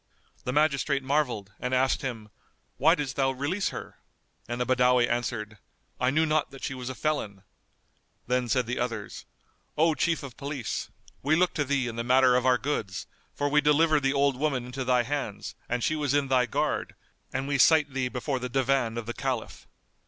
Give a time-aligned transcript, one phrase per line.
[0.45, 2.29] The magistrate marvelled and asked him,
[2.77, 3.99] "Why didst thou release her?";
[4.47, 5.59] and the Badawi answered,
[5.99, 7.43] "I knew not that she was a felon."
[8.25, 9.25] Then said the others,
[9.77, 10.89] "O Chief of Police,
[11.21, 14.37] we look to thee in the matter of our goods; for we delivered the old
[14.37, 16.95] woman into thy hands and she was in thy guard;
[17.31, 19.67] and we cite thee before the Divan of the Caliph."